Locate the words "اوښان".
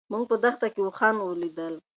0.83-1.15